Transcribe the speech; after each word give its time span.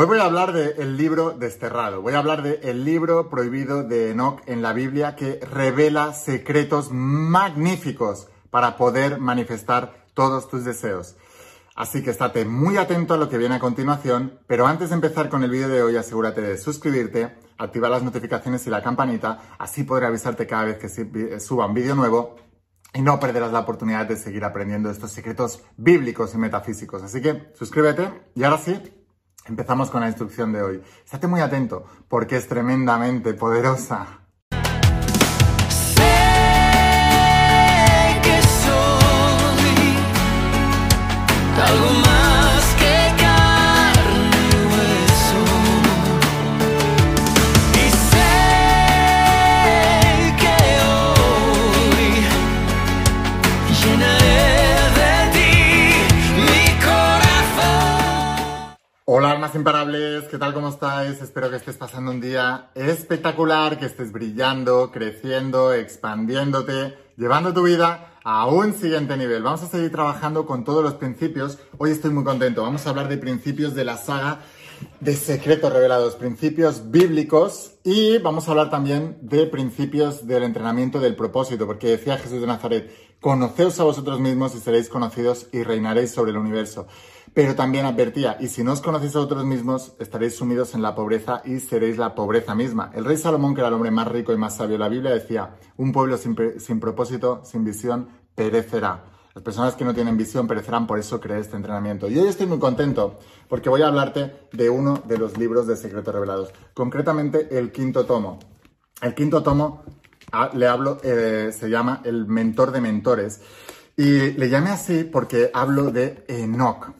Hoy 0.00 0.06
voy 0.06 0.20
a 0.20 0.26
hablar 0.26 0.52
del 0.52 0.96
libro 0.96 1.32
desterrado, 1.32 2.02
voy 2.02 2.14
a 2.14 2.20
hablar 2.20 2.44
del 2.44 2.84
libro 2.84 3.28
prohibido 3.28 3.82
de 3.82 4.12
Enoch 4.12 4.40
en 4.46 4.62
la 4.62 4.72
Biblia 4.72 5.16
que 5.16 5.40
revela 5.40 6.12
secretos 6.12 6.92
magníficos 6.92 8.28
para 8.48 8.76
poder 8.76 9.18
manifestar 9.18 10.06
todos 10.14 10.48
tus 10.48 10.64
deseos. 10.64 11.16
Así 11.74 12.04
que 12.04 12.10
estate 12.10 12.44
muy 12.44 12.76
atento 12.76 13.14
a 13.14 13.16
lo 13.16 13.28
que 13.28 13.38
viene 13.38 13.56
a 13.56 13.58
continuación, 13.58 14.38
pero 14.46 14.68
antes 14.68 14.90
de 14.90 14.94
empezar 14.94 15.28
con 15.28 15.42
el 15.42 15.50
vídeo 15.50 15.68
de 15.68 15.82
hoy 15.82 15.96
asegúrate 15.96 16.42
de 16.42 16.58
suscribirte, 16.58 17.36
activar 17.58 17.90
las 17.90 18.04
notificaciones 18.04 18.64
y 18.68 18.70
la 18.70 18.84
campanita, 18.84 19.56
así 19.58 19.82
podré 19.82 20.06
avisarte 20.06 20.46
cada 20.46 20.66
vez 20.66 20.78
que 20.78 21.40
suba 21.40 21.66
un 21.66 21.74
vídeo 21.74 21.96
nuevo 21.96 22.36
y 22.94 23.02
no 23.02 23.18
perderás 23.18 23.50
la 23.50 23.58
oportunidad 23.58 24.06
de 24.06 24.16
seguir 24.16 24.44
aprendiendo 24.44 24.90
estos 24.90 25.10
secretos 25.10 25.64
bíblicos 25.76 26.34
y 26.34 26.38
metafísicos. 26.38 27.02
Así 27.02 27.20
que 27.20 27.50
suscríbete 27.54 28.12
y 28.36 28.44
ahora 28.44 28.58
sí, 28.58 28.80
Empezamos 29.48 29.90
con 29.90 30.02
la 30.02 30.08
instrucción 30.08 30.52
de 30.52 30.62
hoy. 30.62 30.82
Estate 31.04 31.26
muy 31.26 31.40
atento 31.40 31.84
porque 32.08 32.36
es 32.36 32.46
tremendamente 32.46 33.34
poderosa. 33.34 34.18
Imparables, 59.54 60.24
¿qué 60.24 60.38
tal? 60.38 60.52
¿Cómo 60.52 60.68
estáis? 60.68 61.20
Espero 61.22 61.50
que 61.50 61.56
estés 61.56 61.76
pasando 61.76 62.10
un 62.10 62.20
día 62.20 62.70
espectacular, 62.74 63.78
que 63.78 63.86
estés 63.86 64.12
brillando, 64.12 64.90
creciendo, 64.90 65.72
expandiéndote, 65.72 66.96
llevando 67.16 67.52
tu 67.52 67.62
vida 67.62 68.14
a 68.24 68.46
un 68.46 68.74
siguiente 68.74 69.16
nivel. 69.16 69.42
Vamos 69.42 69.62
a 69.62 69.68
seguir 69.68 69.92
trabajando 69.92 70.46
con 70.46 70.64
todos 70.64 70.82
los 70.82 70.94
principios. 70.94 71.58
Hoy 71.78 71.90
estoy 71.90 72.10
muy 72.10 72.24
contento. 72.24 72.62
Vamos 72.62 72.86
a 72.86 72.90
hablar 72.90 73.08
de 73.08 73.18
principios 73.18 73.74
de 73.74 73.84
la 73.84 73.96
saga 73.96 74.40
de 75.00 75.14
secretos 75.14 75.72
revelados, 75.72 76.16
principios 76.16 76.90
bíblicos 76.90 77.72
y 77.84 78.18
vamos 78.18 78.46
a 78.46 78.52
hablar 78.52 78.70
también 78.70 79.18
de 79.22 79.46
principios 79.46 80.26
del 80.26 80.42
entrenamiento 80.42 81.00
del 81.00 81.16
propósito, 81.16 81.66
porque 81.66 81.88
decía 81.88 82.18
Jesús 82.18 82.40
de 82.40 82.46
Nazaret, 82.46 82.90
conoceos 83.20 83.78
a 83.80 83.84
vosotros 83.84 84.20
mismos 84.20 84.54
y 84.54 84.58
seréis 84.58 84.88
conocidos 84.88 85.46
y 85.52 85.62
reinaréis 85.62 86.12
sobre 86.12 86.30
el 86.30 86.36
universo. 86.36 86.86
Pero 87.38 87.54
también 87.54 87.86
advertía, 87.86 88.36
y 88.40 88.48
si 88.48 88.64
no 88.64 88.72
os 88.72 88.80
conocéis 88.80 89.14
a 89.14 89.20
vosotros 89.20 89.44
mismos, 89.44 89.92
estaréis 90.00 90.34
sumidos 90.34 90.74
en 90.74 90.82
la 90.82 90.96
pobreza 90.96 91.40
y 91.44 91.60
seréis 91.60 91.96
la 91.96 92.16
pobreza 92.16 92.56
misma. 92.56 92.90
El 92.92 93.04
rey 93.04 93.16
Salomón, 93.16 93.54
que 93.54 93.60
era 93.60 93.68
el 93.68 93.74
hombre 93.74 93.92
más 93.92 94.08
rico 94.08 94.32
y 94.32 94.36
más 94.36 94.56
sabio 94.56 94.72
de 94.72 94.80
la 94.80 94.88
Biblia, 94.88 95.12
decía, 95.12 95.54
un 95.76 95.92
pueblo 95.92 96.16
sin, 96.16 96.34
sin 96.58 96.80
propósito, 96.80 97.42
sin 97.44 97.62
visión, 97.62 98.08
perecerá. 98.34 99.04
Las 99.36 99.44
personas 99.44 99.76
que 99.76 99.84
no 99.84 99.94
tienen 99.94 100.16
visión 100.16 100.48
perecerán, 100.48 100.88
por 100.88 100.98
eso 100.98 101.20
creé 101.20 101.38
este 101.38 101.54
entrenamiento. 101.54 102.08
Y 102.08 102.18
hoy 102.18 102.26
estoy 102.26 102.46
muy 102.46 102.58
contento 102.58 103.20
porque 103.46 103.68
voy 103.68 103.82
a 103.82 103.86
hablarte 103.86 104.48
de 104.50 104.68
uno 104.68 105.00
de 105.06 105.18
los 105.18 105.38
libros 105.38 105.68
de 105.68 105.76
secretos 105.76 106.12
revelados, 106.12 106.52
concretamente 106.74 107.56
el 107.56 107.70
quinto 107.70 108.04
tomo. 108.04 108.40
El 109.00 109.14
quinto 109.14 109.44
tomo, 109.44 109.84
ah, 110.32 110.50
le 110.54 110.66
hablo, 110.66 110.98
eh, 111.04 111.52
se 111.56 111.70
llama 111.70 112.02
El 112.04 112.26
mentor 112.26 112.72
de 112.72 112.80
mentores. 112.80 113.42
Y 113.96 114.32
le 114.32 114.48
llamé 114.48 114.70
así 114.70 115.04
porque 115.04 115.52
hablo 115.54 115.92
de 115.92 116.24
Enoch. 116.26 116.97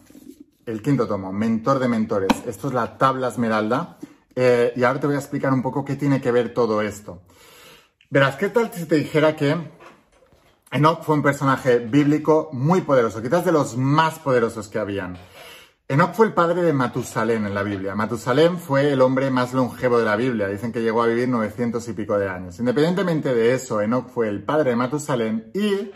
El 0.69 0.83
quinto 0.83 1.09
tomo, 1.09 1.33
mentor 1.33 1.79
de 1.79 1.89
mentores. 1.89 2.29
Esto 2.47 2.69
es 2.69 2.75
la 2.75 2.99
tabla 2.99 3.29
esmeralda. 3.29 3.97
eh, 4.35 4.75
y 4.77 4.85
ahora 4.85 5.01
te 5.01 5.07
voy 5.07 5.17
a 5.17 5.19
explicar 5.19 5.51
un 5.51 5.63
poco 5.63 5.83
qué 5.83 5.97
tiene 5.97 6.21
que 6.21 6.31
ver 6.31 6.53
todo 6.53 6.83
esto. 6.83 7.23
Verás, 8.11 8.37
¿qué 8.37 8.51
tal 8.51 8.71
si 8.71 8.85
te 8.85 8.97
dijera 8.97 9.35
que 9.35 9.57
Enoch 10.71 11.03
fue 11.05 11.15
un 11.15 11.23
personaje 11.23 11.78
bíblico 11.78 12.51
muy 12.53 12.83
poderoso, 12.83 13.23
quizás 13.23 13.47
de 13.47 13.53
los 13.53 13.78
más 13.78 14.19
poderosos 14.19 14.69
que 14.69 14.78
habían. 14.78 15.17
Enoch 15.89 16.12
fue 16.12 16.27
el 16.27 16.34
padre 16.34 16.61
de 16.61 16.75
Matusalén 16.75 17.47
en 17.47 17.55
la 17.55 17.62
Biblia. 17.62 17.95
Matusalén 17.95 18.59
fue 18.59 18.93
el 18.93 19.01
hombre 19.01 19.31
más 19.31 19.55
longevo 19.55 19.99
de 19.99 20.05
la 20.05 20.17
Biblia. 20.17 20.49
Dicen 20.49 20.71
que 20.71 20.83
llegó 20.83 21.03
a 21.03 21.07
vivir 21.07 21.31
900 21.31 21.89
y 21.89 21.95
pico 21.95 22.19
de 22.19 22.28
años. 22.28 22.59
Independientemente 22.59 23.34
de 23.34 23.55
eso, 23.55 23.81
Enoch 23.81 24.11
fue 24.11 24.28
el 24.28 24.45
padre 24.45 24.71
de 24.71 24.77
Matusalén 24.77 25.51
y, 25.55 25.91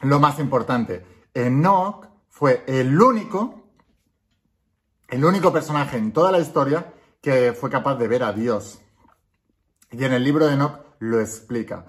lo 0.00 0.18
más 0.18 0.40
importante, 0.40 1.06
Enoch 1.32 2.11
fue 2.42 2.64
el 2.66 3.00
único, 3.00 3.68
el 5.06 5.24
único 5.24 5.52
personaje 5.52 5.96
en 5.96 6.12
toda 6.12 6.32
la 6.32 6.40
historia 6.40 6.92
que 7.20 7.52
fue 7.52 7.70
capaz 7.70 7.94
de 7.94 8.08
ver 8.08 8.24
a 8.24 8.32
Dios. 8.32 8.80
Y 9.92 10.02
en 10.02 10.12
el 10.12 10.24
libro 10.24 10.48
de 10.48 10.54
Enoch 10.54 10.80
lo 10.98 11.20
explica. 11.20 11.86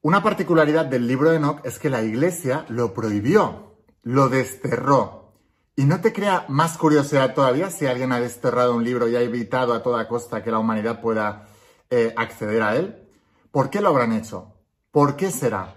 Una 0.00 0.22
particularidad 0.22 0.86
del 0.86 1.06
libro 1.06 1.28
de 1.28 1.36
Enoch 1.36 1.60
es 1.62 1.78
que 1.78 1.90
la 1.90 2.02
iglesia 2.02 2.64
lo 2.70 2.94
prohibió, 2.94 3.76
lo 4.02 4.30
desterró. 4.30 5.34
Y 5.76 5.84
no 5.84 6.00
te 6.00 6.14
crea 6.14 6.46
más 6.48 6.78
curiosidad 6.78 7.34
todavía 7.34 7.68
si 7.70 7.84
alguien 7.84 8.12
ha 8.12 8.20
desterrado 8.20 8.74
un 8.74 8.82
libro 8.82 9.08
y 9.08 9.16
ha 9.16 9.20
evitado 9.20 9.74
a 9.74 9.82
toda 9.82 10.08
costa 10.08 10.42
que 10.42 10.50
la 10.50 10.58
humanidad 10.58 11.02
pueda 11.02 11.48
eh, 11.90 12.14
acceder 12.16 12.62
a 12.62 12.76
él. 12.76 13.10
¿Por 13.50 13.68
qué 13.68 13.82
lo 13.82 13.90
habrán 13.90 14.14
hecho? 14.14 14.54
¿Por 14.90 15.16
qué 15.16 15.30
será? 15.30 15.74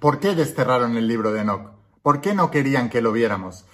¿Por 0.00 0.18
qué 0.18 0.34
desterraron 0.34 0.96
el 0.96 1.06
libro 1.06 1.30
de 1.30 1.42
Enoch? 1.42 1.83
¿Por 2.04 2.20
qué 2.20 2.34
no 2.34 2.50
querían 2.50 2.90
que 2.90 3.00
lo 3.00 3.12
viéramos? 3.12 3.64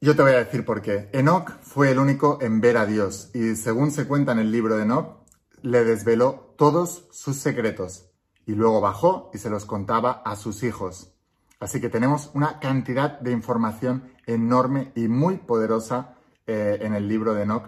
Yo 0.00 0.16
te 0.16 0.22
voy 0.22 0.32
a 0.32 0.38
decir 0.38 0.64
por 0.64 0.80
qué. 0.80 1.10
Enoch 1.12 1.50
fue 1.60 1.90
el 1.90 1.98
único 1.98 2.38
en 2.40 2.62
ver 2.62 2.78
a 2.78 2.86
Dios 2.86 3.28
y 3.34 3.56
según 3.56 3.90
se 3.90 4.06
cuenta 4.06 4.32
en 4.32 4.38
el 4.38 4.50
libro 4.50 4.78
de 4.78 4.84
Enoch, 4.84 5.18
le 5.60 5.84
desveló 5.84 6.54
todos 6.56 7.04
sus 7.12 7.36
secretos 7.36 8.06
y 8.46 8.52
luego 8.52 8.80
bajó 8.80 9.30
y 9.34 9.38
se 9.38 9.50
los 9.50 9.66
contaba 9.66 10.22
a 10.24 10.34
sus 10.36 10.62
hijos. 10.62 11.12
Así 11.60 11.78
que 11.78 11.90
tenemos 11.90 12.30
una 12.32 12.58
cantidad 12.58 13.20
de 13.20 13.32
información 13.32 14.14
enorme 14.24 14.90
y 14.94 15.08
muy 15.08 15.36
poderosa 15.36 16.14
eh, 16.46 16.78
en 16.80 16.94
el 16.94 17.06
libro 17.06 17.34
de 17.34 17.42
Enoch 17.42 17.66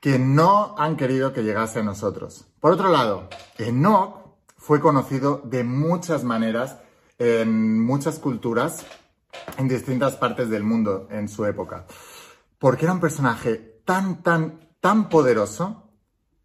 que 0.00 0.20
no 0.20 0.76
han 0.78 0.96
querido 0.96 1.32
que 1.32 1.42
llegase 1.42 1.80
a 1.80 1.82
nosotros. 1.82 2.46
Por 2.60 2.70
otro 2.70 2.88
lado, 2.88 3.28
Enoch 3.58 4.14
fue 4.56 4.78
conocido 4.78 5.42
de 5.44 5.64
muchas 5.64 6.22
maneras 6.22 6.78
en 7.18 7.80
muchas 7.80 8.20
culturas 8.20 8.86
en 9.56 9.68
distintas 9.68 10.16
partes 10.16 10.50
del 10.50 10.62
mundo 10.62 11.08
en 11.10 11.28
su 11.28 11.44
época. 11.44 11.86
Porque 12.58 12.86
era 12.86 12.94
un 12.94 13.00
personaje 13.00 13.80
tan, 13.84 14.22
tan, 14.22 14.68
tan 14.80 15.08
poderoso, 15.08 15.90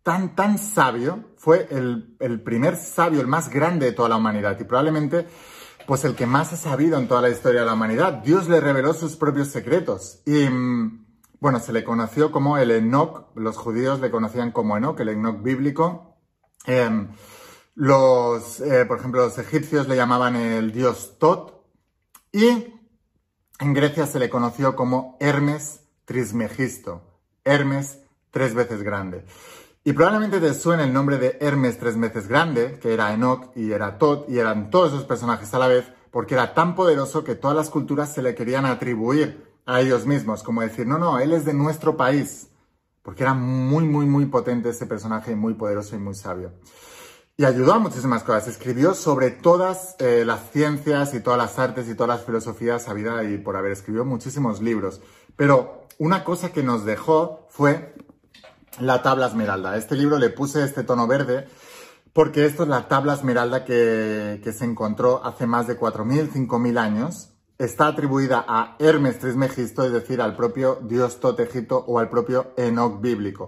tan, 0.04 0.36
tan 0.36 0.58
sabio, 0.58 1.32
fue 1.38 1.68
el, 1.72 2.16
el, 2.20 2.42
primer 2.42 2.76
sabio, 2.76 3.22
el 3.22 3.28
más 3.28 3.50
grande 3.50 3.88
de 3.88 3.92
toda 3.94 4.10
la 4.10 4.18
humanidad 4.18 4.60
y 4.60 4.64
probablemente 4.64 5.28
pues 5.86 6.06
el 6.06 6.16
que 6.16 6.28
más 6.28 6.54
ha 6.54 6.58
sabido 6.58 7.00
en 7.00 7.08
toda 7.08 7.22
la 7.22 7.30
historia 7.30 7.62
de 7.62 7.66
la 7.66 7.74
humanidad. 7.74 8.14
Dios 8.24 8.48
le 8.48 8.60
reveló 8.60 8.94
sus 8.94 9.16
propios 9.16 9.48
secretos 9.48 10.22
y 10.26 10.48
bueno, 11.40 11.60
se 11.60 11.74
le 11.74 11.84
conoció 11.84 12.32
como 12.32 12.58
el 12.58 12.70
Enoch, 12.70 13.30
los 13.36 13.58
judíos 13.58 14.00
le 14.00 14.12
conocían 14.12 14.52
como 14.52 14.78
Enoch, 14.78 15.00
el 15.00 15.10
Enoch 15.10 15.42
bíblico. 15.42 16.18
Eh, 16.68 17.08
los, 17.76 18.60
eh, 18.60 18.86
por 18.86 19.00
ejemplo, 19.00 19.24
los 19.24 19.38
egipcios 19.38 19.88
le 19.88 19.96
llamaban 19.96 20.36
el 20.36 20.72
dios 20.74 21.18
Tot 21.18 21.66
y 22.32 22.79
en 23.60 23.74
Grecia 23.74 24.08
se 24.08 24.20
le 24.20 24.30
conoció 24.30 24.76
como 24.76 25.18
Hermes 25.20 25.82
Trismegisto, 26.06 27.02
Hermes 27.44 28.00
tres 28.32 28.54
veces 28.54 28.84
grande. 28.84 29.26
Y 29.84 29.94
probablemente 29.94 30.40
te 30.40 30.54
suene 30.54 30.84
el 30.84 30.94
nombre 30.94 31.18
de 31.18 31.38
Hermes 31.42 31.78
tres 31.78 32.00
veces 32.00 32.28
grande, 32.28 32.80
que 32.82 32.94
era 32.94 33.14
Enoch 33.14 33.52
y 33.56 33.72
era 33.72 33.98
Tot, 33.98 34.30
y 34.30 34.40
eran 34.40 34.70
todos 34.70 34.94
esos 34.94 35.06
personajes 35.06 35.54
a 35.54 35.60
la 35.60 35.68
vez, 35.68 35.86
porque 36.12 36.36
era 36.36 36.54
tan 36.54 36.76
poderoso 36.76 37.24
que 37.24 37.36
todas 37.36 37.56
las 37.56 37.70
culturas 37.70 38.14
se 38.14 38.22
le 38.22 38.34
querían 38.34 38.66
atribuir 38.66 39.46
a 39.66 39.82
ellos 39.82 40.06
mismos, 40.06 40.42
como 40.42 40.62
decir, 40.62 40.88
no, 40.88 40.98
no, 40.98 41.20
él 41.20 41.34
es 41.34 41.46
de 41.46 41.54
nuestro 41.54 41.96
país, 41.96 42.50
porque 43.04 43.24
era 43.24 43.34
muy, 43.34 43.86
muy, 43.86 44.06
muy 44.06 44.26
potente 44.26 44.70
ese 44.70 44.86
personaje, 44.86 45.36
muy 45.36 45.54
poderoso 45.54 45.96
y 45.96 46.00
muy 46.00 46.16
sabio. 46.16 46.54
Y 47.40 47.46
ayudó 47.46 47.72
a 47.72 47.80
muchísimas 47.80 48.24
cosas. 48.24 48.50
Escribió 48.50 48.94
sobre 48.94 49.32
todas 49.32 49.96
eh, 50.00 50.24
las 50.26 50.52
ciencias 50.52 51.14
y 51.14 51.22
todas 51.22 51.38
las 51.38 51.58
artes 51.58 51.88
y 51.88 51.96
todas 51.96 52.10
las 52.18 52.26
filosofías 52.26 52.90
a 52.90 52.94
vida 52.94 53.24
y 53.24 53.38
por 53.38 53.56
haber. 53.56 53.72
Escribió 53.72 54.04
muchísimos 54.04 54.62
libros. 54.62 55.00
Pero 55.38 55.88
una 56.00 56.26
cosa 56.26 56.52
que 56.52 56.64
nos 56.64 56.84
dejó 56.84 57.48
fue 57.48 57.96
la 58.82 59.02
tabla 59.04 59.28
esmeralda. 59.28 59.78
Este 59.78 59.96
libro 59.96 60.18
le 60.18 60.32
puse 60.32 60.66
este 60.66 60.84
tono 60.84 61.08
verde 61.08 61.48
porque 62.12 62.46
esto 62.46 62.64
es 62.64 62.70
la 62.70 62.90
tabla 62.90 63.14
esmeralda 63.14 63.64
que, 63.64 64.42
se 64.54 64.66
encontró 64.66 65.24
hace 65.24 65.48
más 65.48 65.66
de 65.66 65.80
4.000, 65.80 66.32
5.000 66.34 66.78
años. 66.78 67.30
Está 67.58 67.88
atribuida 67.88 68.44
a 68.50 68.76
Hermes 68.80 69.18
Trismegisto, 69.18 69.86
es 69.86 69.94
decir, 69.94 70.22
al 70.22 70.36
propio 70.36 70.80
dios 70.82 71.22
Tot 71.22 71.40
Egipto 71.40 71.86
o 71.88 72.00
al 72.00 72.10
propio 72.10 72.52
Enoch 72.58 73.00
bíblico. 73.00 73.48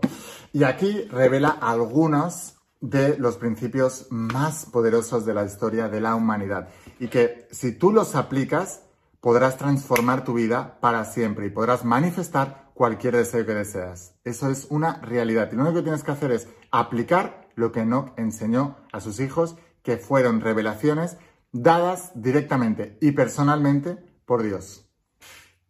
Y 0.54 0.64
aquí 0.64 1.10
revela 1.12 1.50
algunos 1.50 2.56
de 2.82 3.18
los 3.18 3.38
principios 3.38 4.08
más 4.10 4.66
poderosos 4.66 5.26
de 5.26 5.34
la 5.34 5.46
historia 5.46 5.88
de 5.88 6.02
la 6.02 6.16
humanidad 6.16 6.70
y 7.00 7.08
que 7.08 7.48
si 7.52 7.72
tú 7.72 7.92
los 7.92 8.16
aplicas 8.16 8.82
podrás 9.22 9.58
transformar 9.58 10.24
tu 10.24 10.34
vida 10.34 10.80
para 10.82 11.06
siempre 11.06 11.46
y 11.46 11.52
podrás 11.52 11.86
manifestar 11.86 12.72
cualquier 12.74 13.16
deseo 13.16 13.46
que 13.46 13.54
deseas. 13.54 14.16
Eso 14.24 14.50
es 14.50 14.66
una 14.72 15.00
realidad. 15.02 15.50
Y 15.52 15.56
lo 15.56 15.62
único 15.62 15.78
que 15.78 15.84
tienes 15.84 16.04
que 16.04 16.12
hacer 16.12 16.32
es 16.32 16.48
aplicar 16.72 17.48
lo 17.56 17.72
que 17.72 17.82
Enoch 17.82 18.18
enseñó 18.18 18.78
a 18.92 19.00
sus 19.00 19.20
hijos, 19.20 19.56
que 19.84 19.98
fueron 19.98 20.42
revelaciones 20.42 21.18
dadas 21.52 22.12
directamente 22.16 22.98
y 23.00 23.12
personalmente 23.12 23.98
por 24.26 24.42
Dios. 24.42 24.91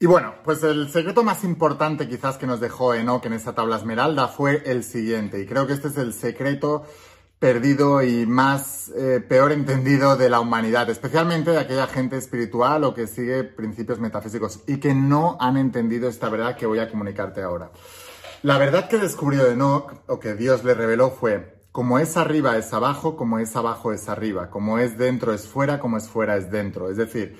Y 0.01 0.07
bueno, 0.07 0.33
pues 0.44 0.63
el 0.63 0.89
secreto 0.89 1.24
más 1.24 1.44
importante 1.44 2.09
quizás 2.09 2.39
que 2.39 2.48
nos 2.48 2.59
dejó 2.59 2.95
Enoch 2.95 3.24
en 3.27 3.33
esta 3.33 3.53
tabla 3.53 3.75
esmeralda 3.75 4.27
fue 4.27 4.63
el 4.65 4.83
siguiente. 4.83 5.39
Y 5.39 5.45
creo 5.45 5.68
que 5.68 5.74
este 5.74 5.89
es 5.89 5.98
el 5.98 6.13
secreto 6.13 6.88
perdido 7.38 8.01
y 8.01 8.25
más 8.25 8.89
eh, 8.98 9.19
peor 9.19 9.51
entendido 9.51 10.18
de 10.18 10.27
la 10.27 10.39
humanidad, 10.39 10.89
especialmente 10.89 11.51
de 11.51 11.59
aquella 11.59 11.86
gente 11.86 12.18
espiritual 12.18 12.83
o 12.83 12.95
que 12.95 13.06
sigue 13.06 13.44
principios 13.44 14.00
metafísicos 14.00 14.62
y 14.65 14.80
que 14.80 14.95
no 14.95 15.38
han 15.39 15.56
entendido 15.56 16.09
esta 16.09 16.30
verdad 16.30 16.57
que 16.57 16.65
voy 16.65 16.80
a 16.80 16.89
comunicarte 16.89 17.44
ahora. 17.44 17.69
La 18.42 18.57
verdad 18.57 18.89
que 18.89 18.98
descubrió 18.98 19.45
Enoch 19.51 19.94
o 20.07 20.19
que 20.19 20.33
Dios 20.33 20.63
le 20.63 20.74
reveló 20.74 21.12
fue 21.12 21.62
como 21.71 22.00
es 22.00 22.18
arriba 22.18 22.57
es 22.57 22.74
abajo, 22.74 23.15
como 23.15 23.38
es 23.38 23.56
abajo 23.56 23.94
es 23.94 24.09
arriba, 24.09 24.50
como 24.50 24.80
es 24.80 24.98
dentro 24.98 25.31
es 25.31 25.48
fuera, 25.48 25.80
como 25.80 25.98
es 25.98 26.09
fuera 26.09 26.38
es 26.38 26.50
dentro. 26.50 26.89
Es 26.89 26.98
decir, 26.98 27.38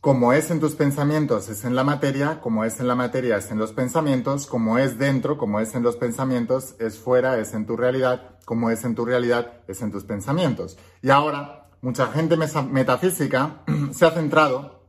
como 0.00 0.32
es 0.32 0.50
en 0.50 0.60
tus 0.60 0.74
pensamientos 0.74 1.48
es 1.48 1.64
en 1.64 1.74
la 1.74 1.82
materia, 1.82 2.40
como 2.40 2.64
es 2.64 2.78
en 2.80 2.88
la 2.88 2.94
materia 2.94 3.36
es 3.38 3.50
en 3.50 3.58
los 3.58 3.72
pensamientos, 3.72 4.46
como 4.46 4.78
es 4.78 4.98
dentro, 4.98 5.36
como 5.38 5.60
es 5.60 5.74
en 5.74 5.82
los 5.82 5.96
pensamientos, 5.96 6.74
es 6.78 6.98
fuera, 6.98 7.38
es 7.38 7.54
en 7.54 7.66
tu 7.66 7.76
realidad, 7.76 8.38
como 8.44 8.70
es 8.70 8.84
en 8.84 8.94
tu 8.94 9.04
realidad 9.04 9.60
es 9.66 9.82
en 9.82 9.90
tus 9.90 10.04
pensamientos. 10.04 10.78
Y 11.02 11.10
ahora, 11.10 11.68
mucha 11.80 12.06
gente 12.08 12.36
metafísica 12.36 13.62
se 13.92 14.06
ha 14.06 14.10
centrado 14.10 14.86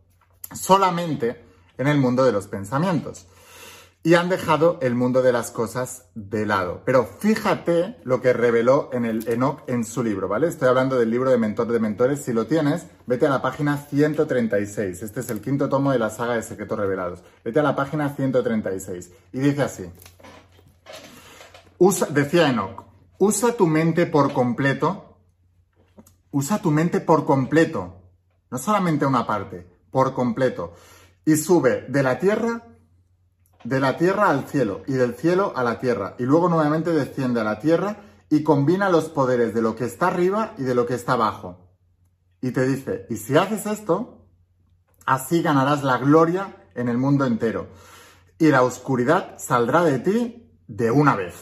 solamente 0.53 1.43
en 1.77 1.87
el 1.87 1.97
mundo 1.97 2.23
de 2.23 2.31
los 2.31 2.47
pensamientos 2.47 3.27
y 4.07 4.15
han 4.15 4.29
dejado 4.29 4.79
el 4.81 4.95
mundo 4.95 5.21
de 5.21 5.33
las 5.33 5.51
cosas 5.51 6.05
de 6.15 6.45
lado. 6.45 6.81
Pero 6.85 7.03
fíjate 7.03 7.97
lo 8.05 8.21
que 8.21 8.31
reveló 8.31 8.89
en 8.93 9.03
el 9.03 9.27
Enoch 9.27 9.63
en 9.67 9.83
su 9.83 10.01
libro, 10.01 10.29
¿vale? 10.29 10.47
Estoy 10.47 10.69
hablando 10.69 10.97
del 10.97 11.11
libro 11.11 11.29
de 11.29 11.37
Mentor 11.37 11.67
de 11.67 11.81
Mentores. 11.81 12.23
Si 12.23 12.31
lo 12.31 12.47
tienes, 12.47 12.87
vete 13.05 13.27
a 13.27 13.29
la 13.29 13.41
página 13.41 13.75
136. 13.75 15.03
Este 15.03 15.19
es 15.19 15.29
el 15.29 15.41
quinto 15.41 15.67
tomo 15.67 15.91
de 15.91 15.99
la 15.99 16.09
saga 16.09 16.35
de 16.35 16.43
Secretos 16.43 16.79
Revelados. 16.79 17.21
Vete 17.43 17.59
a 17.59 17.63
la 17.63 17.75
página 17.75 18.15
136. 18.15 19.11
Y 19.33 19.39
dice 19.39 19.63
así. 19.63 19.83
Usa, 21.77 22.07
decía 22.09 22.49
Enoch, 22.49 22.85
usa 23.17 23.57
tu 23.57 23.67
mente 23.67 24.05
por 24.05 24.31
completo. 24.31 25.17
Usa 26.31 26.61
tu 26.61 26.71
mente 26.71 27.01
por 27.01 27.25
completo. 27.25 28.03
No 28.51 28.57
solamente 28.57 29.05
una 29.05 29.27
parte, 29.27 29.67
por 29.91 30.13
completo. 30.13 30.75
Y 31.25 31.35
sube 31.35 31.83
de 31.89 32.03
la 32.03 32.19
tierra 32.19 32.63
de 33.67 33.81
la 33.81 33.97
tierra 33.97 34.29
al 34.29 34.47
cielo 34.47 34.81
y 34.87 34.93
del 34.93 35.15
cielo 35.15 35.51
a 35.53 35.61
la 35.61 35.77
tierra. 35.77 36.15
Y 36.17 36.23
luego 36.23 36.47
nuevamente 36.47 36.91
desciende 36.91 37.41
a 37.41 37.43
la 37.43 37.59
tierra 37.59 37.97
y 38.29 38.41
combina 38.41 38.89
los 38.89 39.09
poderes 39.09 39.53
de 39.53 39.61
lo 39.61 39.75
que 39.75 39.83
está 39.83 40.07
arriba 40.07 40.53
y 40.57 40.63
de 40.63 40.73
lo 40.73 40.85
que 40.85 40.93
está 40.93 41.13
abajo. 41.13 41.75
Y 42.39 42.51
te 42.51 42.65
dice, 42.65 43.05
y 43.09 43.17
si 43.17 43.35
haces 43.35 43.65
esto, 43.65 44.25
así 45.05 45.41
ganarás 45.41 45.83
la 45.83 45.97
gloria 45.97 46.55
en 46.75 46.87
el 46.87 46.97
mundo 46.97 47.25
entero. 47.25 47.67
Y 48.39 48.47
la 48.51 48.63
oscuridad 48.63 49.37
saldrá 49.37 49.83
de 49.83 49.99
ti 49.99 50.49
de 50.67 50.89
una 50.89 51.17
vez. 51.17 51.35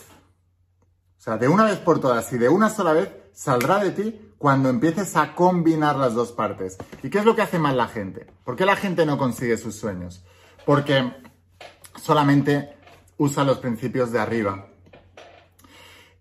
O 1.20 1.22
sea, 1.22 1.38
de 1.38 1.48
una 1.48 1.66
vez 1.66 1.78
por 1.78 2.00
todas 2.00 2.34
y 2.34 2.40
de 2.40 2.50
una 2.50 2.72
sola 2.72 2.94
vez 2.94 3.12
saldrá 3.34 3.78
de 3.78 3.92
ti 3.92 4.34
cuando 4.40 4.70
empieces 4.70 5.16
a 5.16 5.36
combinar 5.36 5.96
las 5.96 6.16
dos 6.16 6.32
partes. 6.32 6.78
¿Y 7.04 7.10
qué 7.12 7.20
es 7.20 7.26
lo 7.26 7.36
que 7.36 7.44
hace 7.44 7.60
mal 7.60 7.78
la 7.78 7.88
gente? 7.88 8.26
¿Por 8.44 8.56
qué 8.56 8.66
la 8.66 8.76
gente 8.76 9.06
no 9.06 9.20
consigue 9.20 9.58
sus 9.58 9.76
sueños? 9.76 10.26
Porque 10.66 11.12
solamente 11.96 12.76
usa 13.18 13.44
los 13.44 13.60
principios 13.60 14.12
de 14.12 14.20
arriba, 14.20 14.68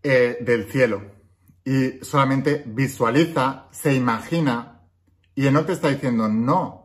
eh, 0.02 0.38
del 0.40 0.70
cielo, 0.70 1.02
y 1.64 2.04
solamente 2.04 2.62
visualiza, 2.66 3.68
se 3.70 3.94
imagina, 3.94 4.82
y 5.34 5.42
no 5.50 5.64
te 5.64 5.72
está 5.72 5.88
diciendo 5.88 6.28
no. 6.28 6.84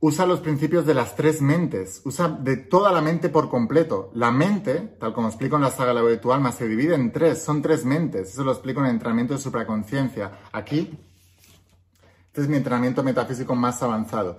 Usa 0.00 0.26
los 0.26 0.40
principios 0.40 0.84
de 0.84 0.92
las 0.92 1.16
tres 1.16 1.40
mentes, 1.40 2.02
usa 2.04 2.28
de 2.28 2.58
toda 2.58 2.92
la 2.92 3.00
mente 3.00 3.30
por 3.30 3.48
completo. 3.48 4.10
La 4.14 4.30
mente, 4.30 4.96
tal 5.00 5.14
como 5.14 5.28
explico 5.28 5.56
en 5.56 5.62
la 5.62 5.70
saga 5.70 5.94
La 5.94 6.02
de 6.02 6.18
tu 6.18 6.30
alma, 6.30 6.52
se 6.52 6.68
divide 6.68 6.94
en 6.94 7.10
tres, 7.10 7.42
son 7.42 7.62
tres 7.62 7.86
mentes. 7.86 8.28
Eso 8.28 8.44
lo 8.44 8.52
explico 8.52 8.80
en 8.80 8.86
el 8.86 8.92
entrenamiento 8.92 9.32
de 9.32 9.40
supraconciencia. 9.40 10.40
Aquí, 10.52 10.98
este 12.26 12.42
es 12.42 12.48
mi 12.48 12.58
entrenamiento 12.58 13.02
metafísico 13.02 13.54
más 13.54 13.82
avanzado. 13.82 14.36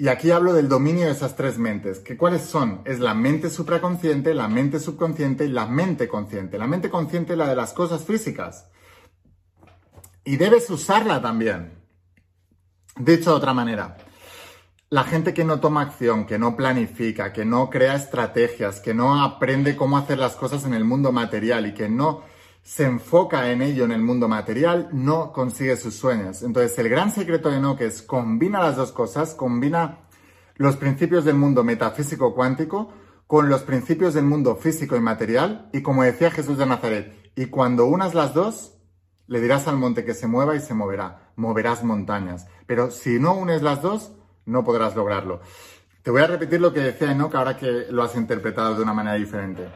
Y 0.00 0.08
aquí 0.08 0.30
hablo 0.30 0.54
del 0.54 0.66
dominio 0.66 1.04
de 1.04 1.12
esas 1.12 1.36
tres 1.36 1.58
mentes. 1.58 1.98
¿Que 1.98 2.16
¿Cuáles 2.16 2.40
son? 2.40 2.80
Es 2.86 3.00
la 3.00 3.12
mente 3.12 3.50
supraconsciente, 3.50 4.32
la 4.32 4.48
mente 4.48 4.80
subconsciente 4.80 5.44
y 5.44 5.48
la 5.48 5.66
mente 5.66 6.08
consciente. 6.08 6.56
La 6.56 6.66
mente 6.66 6.88
consciente 6.88 7.32
es 7.32 7.38
la 7.38 7.46
de 7.46 7.54
las 7.54 7.74
cosas 7.74 8.02
físicas. 8.06 8.70
Y 10.24 10.38
debes 10.38 10.70
usarla 10.70 11.20
también. 11.20 11.82
Dicho 12.96 13.28
de 13.28 13.36
otra 13.36 13.52
manera, 13.52 13.98
la 14.88 15.04
gente 15.04 15.34
que 15.34 15.44
no 15.44 15.60
toma 15.60 15.82
acción, 15.82 16.24
que 16.24 16.38
no 16.38 16.56
planifica, 16.56 17.34
que 17.34 17.44
no 17.44 17.68
crea 17.68 17.94
estrategias, 17.94 18.80
que 18.80 18.94
no 18.94 19.22
aprende 19.22 19.76
cómo 19.76 19.98
hacer 19.98 20.16
las 20.16 20.34
cosas 20.34 20.64
en 20.64 20.72
el 20.72 20.84
mundo 20.84 21.12
material 21.12 21.66
y 21.66 21.74
que 21.74 21.90
no 21.90 22.22
se 22.70 22.84
enfoca 22.84 23.50
en 23.50 23.62
ello 23.62 23.84
en 23.84 23.90
el 23.90 24.00
mundo 24.00 24.28
material, 24.28 24.90
no 24.92 25.32
consigue 25.32 25.76
sus 25.76 25.96
sueños. 25.96 26.44
Entonces, 26.44 26.78
el 26.78 26.88
gran 26.88 27.10
secreto 27.10 27.50
de 27.50 27.56
Enoch 27.56 27.80
es 27.80 28.00
combina 28.00 28.60
las 28.60 28.76
dos 28.76 28.92
cosas, 28.92 29.34
combina 29.34 29.98
los 30.54 30.76
principios 30.76 31.24
del 31.24 31.34
mundo 31.34 31.64
metafísico 31.64 32.32
cuántico 32.32 32.92
con 33.26 33.48
los 33.48 33.62
principios 33.62 34.14
del 34.14 34.24
mundo 34.24 34.54
físico 34.54 34.94
y 34.94 35.00
material, 35.00 35.68
y 35.72 35.82
como 35.82 36.04
decía 36.04 36.30
Jesús 36.30 36.58
de 36.58 36.66
Nazaret, 36.66 37.32
y 37.34 37.46
cuando 37.46 37.86
unas 37.86 38.14
las 38.14 38.34
dos, 38.34 38.78
le 39.26 39.40
dirás 39.40 39.66
al 39.66 39.76
monte 39.76 40.04
que 40.04 40.14
se 40.14 40.28
mueva 40.28 40.54
y 40.54 40.60
se 40.60 40.72
moverá, 40.72 41.32
moverás 41.34 41.82
montañas. 41.82 42.46
Pero 42.68 42.92
si 42.92 43.18
no 43.18 43.34
unes 43.34 43.62
las 43.62 43.82
dos, 43.82 44.12
no 44.46 44.62
podrás 44.62 44.94
lograrlo. 44.94 45.40
Te 46.04 46.12
voy 46.12 46.22
a 46.22 46.28
repetir 46.28 46.60
lo 46.60 46.72
que 46.72 46.78
decía 46.78 47.10
Enoch 47.10 47.34
ahora 47.34 47.56
que 47.56 47.86
lo 47.90 48.04
has 48.04 48.14
interpretado 48.14 48.76
de 48.76 48.82
una 48.82 48.94
manera 48.94 49.16
diferente. 49.16 49.66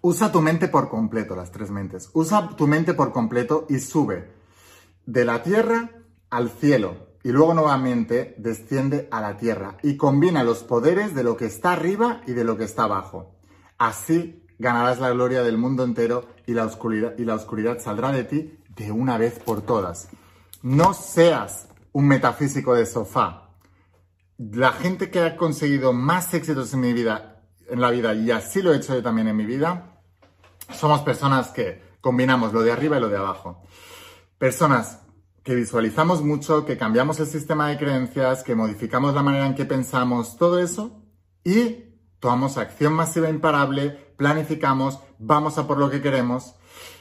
Usa 0.00 0.30
tu 0.30 0.40
mente 0.40 0.68
por 0.68 0.88
completo, 0.88 1.34
las 1.36 1.50
tres 1.50 1.70
mentes. 1.70 2.10
Usa 2.12 2.50
tu 2.56 2.66
mente 2.66 2.94
por 2.94 3.12
completo 3.12 3.66
y 3.68 3.78
sube 3.78 4.30
de 5.06 5.24
la 5.24 5.42
tierra 5.42 5.90
al 6.30 6.50
cielo. 6.50 7.06
Y 7.22 7.30
luego 7.30 7.54
nuevamente 7.54 8.36
desciende 8.38 9.08
a 9.10 9.20
la 9.20 9.36
tierra 9.36 9.78
y 9.82 9.96
combina 9.96 10.44
los 10.44 10.62
poderes 10.62 11.14
de 11.14 11.24
lo 11.24 11.36
que 11.36 11.46
está 11.46 11.72
arriba 11.72 12.20
y 12.26 12.32
de 12.32 12.44
lo 12.44 12.56
que 12.56 12.64
está 12.64 12.84
abajo. 12.84 13.34
Así 13.78 14.46
ganarás 14.58 15.00
la 15.00 15.10
gloria 15.10 15.42
del 15.42 15.58
mundo 15.58 15.82
entero 15.82 16.28
y 16.46 16.52
la 16.52 16.64
oscuridad, 16.64 17.14
y 17.18 17.24
la 17.24 17.34
oscuridad 17.34 17.80
saldrá 17.80 18.12
de 18.12 18.24
ti 18.24 18.58
de 18.76 18.92
una 18.92 19.18
vez 19.18 19.38
por 19.38 19.62
todas. 19.62 20.08
No 20.62 20.94
seas 20.94 21.68
un 21.92 22.06
metafísico 22.06 22.74
de 22.74 22.86
sofá. 22.86 23.50
La 24.38 24.72
gente 24.72 25.10
que 25.10 25.20
ha 25.20 25.36
conseguido 25.36 25.92
más 25.92 26.32
éxitos 26.34 26.74
en 26.74 26.80
mi 26.80 26.92
vida, 26.92 27.35
en 27.68 27.80
la 27.80 27.90
vida, 27.90 28.14
y 28.14 28.30
así 28.30 28.62
lo 28.62 28.72
he 28.72 28.76
hecho 28.76 28.94
yo 28.94 29.02
también 29.02 29.28
en 29.28 29.36
mi 29.36 29.46
vida, 29.46 30.00
somos 30.74 31.00
personas 31.00 31.48
que 31.48 31.82
combinamos 32.00 32.52
lo 32.52 32.62
de 32.62 32.72
arriba 32.72 32.98
y 32.98 33.00
lo 33.00 33.08
de 33.08 33.16
abajo. 33.16 33.62
Personas 34.38 35.00
que 35.42 35.54
visualizamos 35.54 36.22
mucho, 36.22 36.64
que 36.64 36.76
cambiamos 36.76 37.20
el 37.20 37.26
sistema 37.26 37.68
de 37.68 37.78
creencias, 37.78 38.42
que 38.42 38.54
modificamos 38.54 39.14
la 39.14 39.22
manera 39.22 39.46
en 39.46 39.54
que 39.54 39.64
pensamos, 39.64 40.36
todo 40.36 40.58
eso, 40.58 41.02
y 41.44 41.84
tomamos 42.18 42.58
acción 42.58 42.92
masiva 42.92 43.30
imparable, 43.30 43.90
planificamos, 44.16 44.98
vamos 45.18 45.58
a 45.58 45.66
por 45.66 45.78
lo 45.78 45.88
que 45.88 46.02
queremos. 46.02 46.56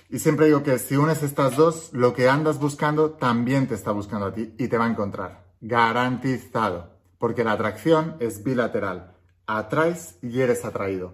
Y 0.10 0.20
siempre 0.20 0.46
digo 0.46 0.62
que 0.62 0.78
si 0.78 0.96
unes 0.96 1.24
estas 1.24 1.56
dos, 1.58 1.90
lo 1.94 2.14
que 2.14 2.30
andas 2.30 2.60
buscando 2.60 3.12
también 3.12 3.68
te 3.68 3.74
está 3.74 3.92
buscando 3.92 4.28
a 4.28 4.34
ti 4.34 4.54
y 4.60 4.68
te 4.68 4.78
va 4.78 4.86
a 4.86 4.90
encontrar. 4.90 5.46
Garantizado. 5.62 6.94
Porque 7.18 7.44
la 7.44 7.54
atracción 7.54 8.18
es 8.20 8.44
bilateral. 8.44 9.15
Atraes 9.48 10.18
y 10.22 10.42
eres 10.42 10.66
atraído. 10.66 11.14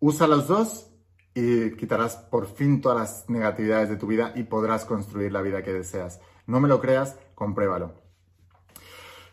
Usa 0.00 0.26
los 0.26 0.48
dos 0.48 0.90
y 1.34 1.72
quitarás 1.72 2.16
por 2.16 2.46
fin 2.46 2.80
todas 2.80 2.98
las 2.98 3.30
negatividades 3.30 3.88
de 3.88 3.96
tu 3.96 4.06
vida 4.06 4.32
y 4.36 4.44
podrás 4.44 4.84
construir 4.84 5.32
la 5.32 5.42
vida 5.42 5.62
que 5.62 5.72
deseas. 5.72 6.20
No 6.46 6.60
me 6.60 6.68
lo 6.68 6.80
creas, 6.80 7.16
compruébalo. 7.34 7.94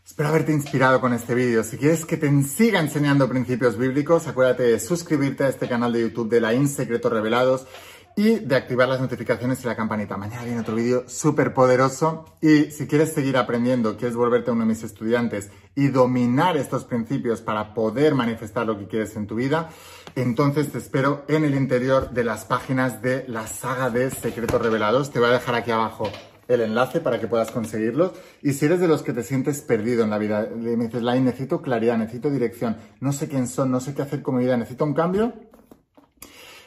Espero 0.06 0.30
haberte 0.30 0.52
inspirado 0.52 1.00
con 1.00 1.14
este 1.14 1.36
vídeo. 1.36 1.64
Si 1.64 1.78
quieres 1.78 2.06
que 2.06 2.18
te 2.18 2.30
siga 2.44 2.80
enseñando 2.80 3.30
principios 3.30 3.78
bíblicos, 3.78 4.28
acuérdate 4.28 4.64
de 4.64 4.80
suscribirte 4.80 5.44
a 5.44 5.50
este 5.50 5.70
canal 5.70 5.94
de 5.94 6.02
YouTube 6.02 6.30
de 6.30 6.42
la 6.42 6.54
In 6.54 6.68
Secretos 6.68 7.12
Revelados 7.12 7.68
y 8.16 8.40
de 8.40 8.56
activar 8.56 8.88
las 8.88 9.02
notificaciones 9.02 9.64
y 9.64 9.68
la 9.68 9.76
campanita. 9.76 10.18
Mañana 10.18 10.44
viene 10.44 10.60
otro 10.62 10.76
vídeo 10.76 11.04
súper 11.08 11.54
poderoso 11.54 12.26
y 12.42 12.66
si 12.72 12.88
quieres 12.88 13.14
seguir 13.14 13.38
aprendiendo, 13.38 13.98
quieres 13.98 14.16
volverte 14.16 14.52
uno 14.52 14.62
de 14.62 14.68
mis 14.68 14.84
estudiantes 14.84 15.50
y 15.76 15.88
dominar 15.88 16.58
estos 16.58 16.84
principios 16.84 17.42
para 17.42 17.74
poder 17.74 18.16
manifestar 18.16 18.66
lo 18.66 18.78
que 18.78 18.88
quieres 18.88 19.16
en 19.16 19.28
tu 19.28 19.36
vida, 19.36 19.70
entonces 20.16 20.72
te 20.72 20.78
espero 20.78 21.24
en 21.28 21.46
el 21.46 21.56
interior 21.56 22.12
de 22.12 22.24
las 22.24 22.46
páginas 22.46 23.02
de 23.02 23.26
la 23.28 23.48
saga 23.48 23.90
de 23.90 24.10
Secretos 24.10 24.62
Revelados. 24.62 25.12
Te 25.12 25.20
voy 25.20 25.30
a 25.30 25.34
dejar 25.34 25.56
aquí 25.56 25.72
abajo 25.72 26.10
el 26.48 26.62
enlace 26.62 27.00
para 27.00 27.20
que 27.20 27.28
puedas 27.28 27.52
conseguirlos. 27.52 28.12
Y 28.42 28.54
si 28.54 28.66
eres 28.66 28.80
de 28.80 28.88
los 28.88 29.04
que 29.04 29.14
te 29.14 29.24
sientes 29.24 29.62
perdido 29.62 30.04
en 30.04 30.10
la 30.10 30.18
vida, 30.18 30.50
me 30.54 30.76
dices, 30.76 31.02
Lai, 31.02 31.22
necesito 31.22 31.62
claridad, 31.62 31.98
necesito 31.98 32.30
dirección, 32.30 32.78
no 33.00 33.14
sé 33.14 33.28
quién 33.28 33.48
son, 33.48 33.72
no 33.72 33.80
sé 33.80 33.94
qué 33.94 34.02
hacer 34.02 34.22
con 34.22 34.36
mi 34.36 34.44
vida, 34.44 34.58
necesito 34.58 34.84
un 34.84 34.94
cambio, 34.94 35.34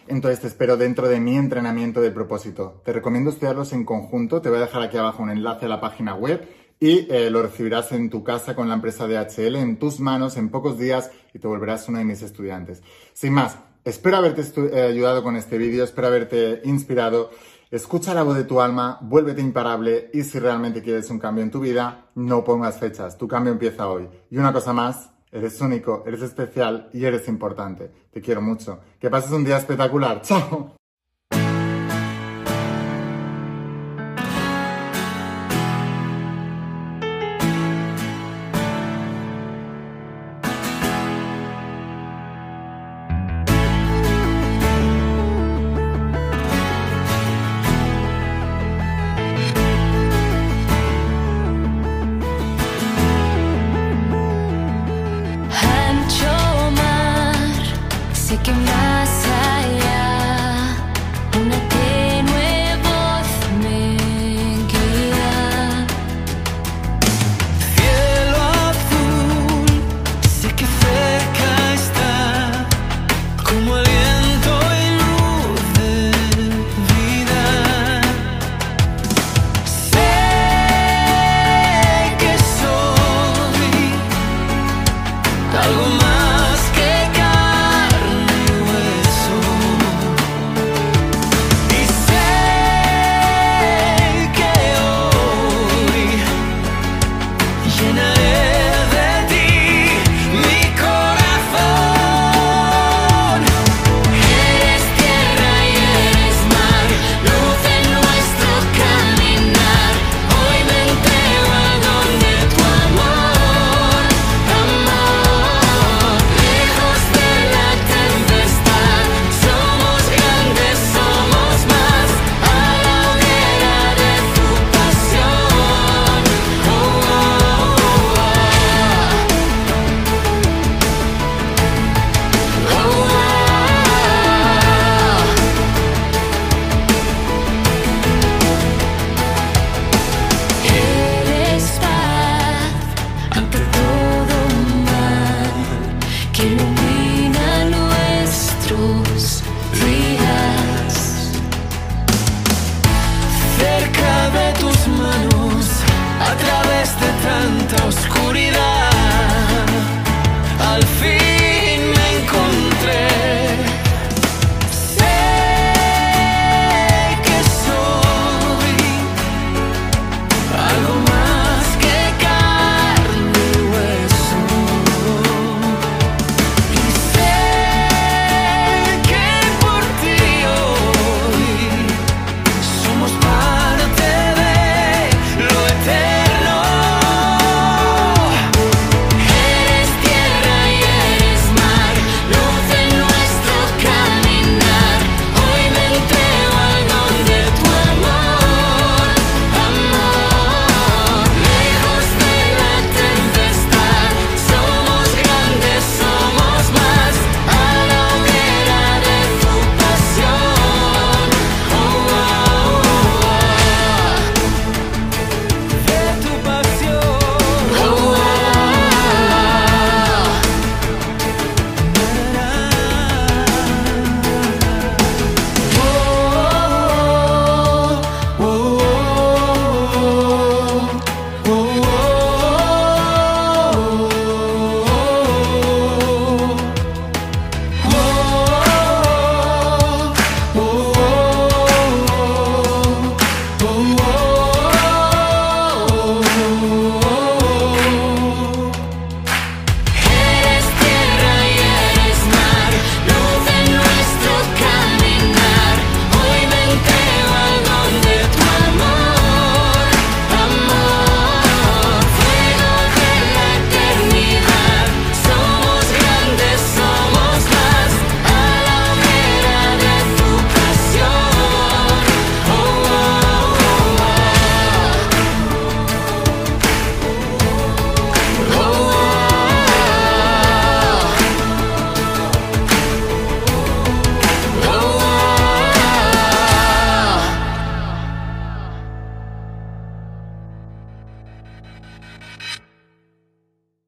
entonces 0.09 0.41
te 0.41 0.47
espero 0.47 0.77
dentro 0.77 1.09
de 1.09 1.21
mi 1.21 1.37
entrenamiento 1.37 2.01
de 2.01 2.11
propósito. 2.11 2.81
Te 2.85 2.93
recomiendo 2.93 3.31
estudiarlos 3.31 3.73
en 3.73 3.85
conjunto. 3.85 4.41
Te 4.41 4.49
voy 4.49 4.59
a 4.59 4.63
dejar 4.63 4.83
aquí 4.83 4.97
abajo 4.97 5.23
un 5.23 5.31
enlace 5.31 5.67
a 5.67 5.69
la 5.69 5.81
página 5.81 6.15
web 6.15 6.49
y 6.81 7.07
eh, 7.11 7.31
lo 7.31 7.43
recibirás 7.43 7.93
en 7.93 8.11
tu 8.11 8.23
casa 8.23 8.55
con 8.55 8.69
la 8.69 8.75
empresa 8.75 9.07
DHL 9.07 9.57
en 9.57 9.79
tus 9.79 10.01
manos 10.01 10.37
en 10.37 10.51
pocos 10.51 10.79
días 10.79 11.11
y 11.33 11.39
te 11.39 11.49
volverás 11.49 11.89
uno 11.89 11.99
de 11.99 12.05
mis 12.05 12.23
estudiantes. 12.23 12.83
Sin 13.13 13.33
más, 13.33 13.59
espero 13.85 14.17
haberte 14.17 14.43
eh, 14.43 14.83
ayudado 14.83 15.23
con 15.23 15.37
este 15.37 15.57
vídeo, 15.57 15.85
espero 15.85 16.09
haberte 16.09 16.61
inspirado. 16.65 17.31
Escucha 17.71 18.15
la 18.15 18.23
voz 18.23 18.37
de 18.37 18.45
tu 18.45 18.61
alma, 18.61 18.99
vuélvete 19.01 19.41
imparable 19.41 20.11
y 20.13 20.23
si 20.23 20.39
realmente 20.39 20.83
quieres 20.83 21.11
un 21.11 21.19
cambio 21.19 21.43
en 21.43 21.51
tu 21.51 21.61
vida, 21.61 22.07
no 22.15 22.45
pongas 22.45 22.79
fechas. 22.79 23.17
Tu 23.17 23.27
cambio 23.27 23.53
empieza 23.53 23.89
hoy. 23.89 24.09
Y 24.31 24.37
una 24.37 24.53
cosa 24.53 24.73
más, 24.73 25.11
Eres 25.35 25.61
único, 25.61 26.05
eres 26.07 26.23
especial 26.23 26.91
y 26.93 27.05
eres 27.05 27.27
importante. 27.27 27.91
Te 28.13 28.21
quiero 28.21 28.41
mucho. 28.41 28.79
Que 29.01 29.11
pases 29.11 29.33
un 29.33 29.45
día 29.45 29.57
espectacular. 29.57 30.23
¡Chao! 30.23 30.77